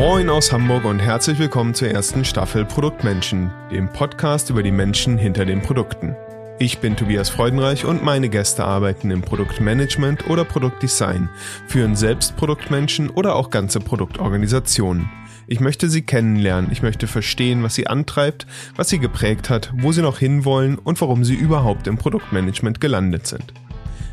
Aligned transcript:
Moin 0.00 0.30
aus 0.30 0.50
Hamburg 0.50 0.86
und 0.86 0.98
herzlich 0.98 1.38
willkommen 1.38 1.74
zur 1.74 1.88
ersten 1.88 2.24
Staffel 2.24 2.64
Produktmenschen, 2.64 3.50
dem 3.70 3.92
Podcast 3.92 4.48
über 4.48 4.62
die 4.62 4.70
Menschen 4.70 5.18
hinter 5.18 5.44
den 5.44 5.60
Produkten. 5.60 6.16
Ich 6.58 6.78
bin 6.78 6.96
Tobias 6.96 7.28
Freudenreich 7.28 7.84
und 7.84 8.02
meine 8.02 8.30
Gäste 8.30 8.64
arbeiten 8.64 9.10
im 9.10 9.20
Produktmanagement 9.20 10.30
oder 10.30 10.46
Produktdesign, 10.46 11.28
führen 11.66 11.96
selbst 11.96 12.34
Produktmenschen 12.38 13.10
oder 13.10 13.36
auch 13.36 13.50
ganze 13.50 13.78
Produktorganisationen. 13.78 15.10
Ich 15.46 15.60
möchte 15.60 15.90
sie 15.90 16.00
kennenlernen, 16.00 16.72
ich 16.72 16.80
möchte 16.80 17.06
verstehen, 17.06 17.62
was 17.62 17.74
sie 17.74 17.86
antreibt, 17.86 18.46
was 18.76 18.88
sie 18.88 19.00
geprägt 19.00 19.50
hat, 19.50 19.70
wo 19.76 19.92
sie 19.92 20.00
noch 20.00 20.18
hinwollen 20.18 20.78
und 20.78 20.98
warum 21.02 21.24
sie 21.24 21.34
überhaupt 21.34 21.86
im 21.86 21.98
Produktmanagement 21.98 22.80
gelandet 22.80 23.26
sind. 23.26 23.52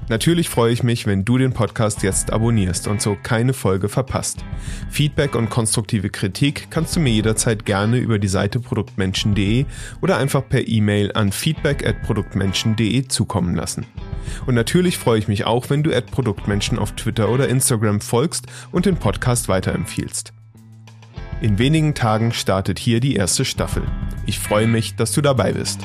Natürlich 0.09 0.47
freue 0.47 0.71
ich 0.71 0.83
mich, 0.83 1.05
wenn 1.05 1.25
du 1.25 1.37
den 1.37 1.51
Podcast 1.51 2.01
jetzt 2.01 2.31
abonnierst 2.31 2.87
und 2.87 3.01
so 3.01 3.17
keine 3.21 3.53
Folge 3.53 3.89
verpasst. 3.89 4.43
Feedback 4.89 5.35
und 5.35 5.49
konstruktive 5.49 6.09
Kritik 6.09 6.67
kannst 6.69 6.95
du 6.95 7.01
mir 7.01 7.11
jederzeit 7.11 7.65
gerne 7.65 7.97
über 7.97 8.17
die 8.17 8.29
Seite 8.29 8.61
produktmenschen.de 8.61 9.65
oder 10.01 10.17
einfach 10.17 10.47
per 10.47 10.65
E-Mail 10.65 11.11
an 11.11 11.33
feedback@produktmenschen.de 11.33 13.07
zukommen 13.09 13.53
lassen. 13.55 13.85
Und 14.45 14.55
natürlich 14.55 14.97
freue 14.97 15.19
ich 15.19 15.27
mich 15.27 15.45
auch, 15.45 15.69
wenn 15.69 15.83
du 15.83 15.93
at 15.93 16.09
Produktmenschen 16.09 16.79
auf 16.79 16.93
Twitter 16.93 17.29
oder 17.29 17.49
Instagram 17.49 17.99
folgst 17.99 18.47
und 18.71 18.85
den 18.85 18.95
Podcast 18.95 19.49
weiterempfiehlst. 19.49 20.31
In 21.41 21.59
wenigen 21.59 21.93
Tagen 21.93 22.31
startet 22.31 22.79
hier 22.79 22.99
die 22.99 23.15
erste 23.15 23.45
Staffel. 23.45 23.83
Ich 24.25 24.39
freue 24.39 24.67
mich, 24.67 24.95
dass 24.95 25.11
du 25.11 25.21
dabei 25.21 25.51
bist. 25.51 25.81